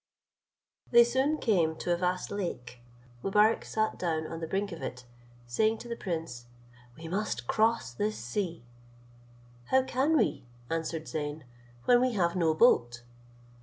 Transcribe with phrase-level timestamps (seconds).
[0.89, 2.79] They soon came to a vast lake:
[3.21, 5.05] Mobarec set down on the brink of it,
[5.45, 6.47] saying to the prince,
[6.97, 8.65] "We must cross this sea."
[9.65, 11.43] "How can we," answered Zeyn,
[11.85, 13.03] "when we have no boat?"